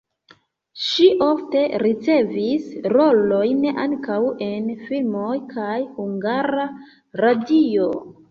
Ŝi 0.83 1.09
ofte 1.25 1.59
ricevis 1.81 2.71
rolojn 2.95 3.67
ankaŭ 3.85 4.17
en 4.47 4.73
filmoj 4.87 5.37
kaj 5.53 5.77
Hungara 5.99 6.65
Radio. 7.25 7.91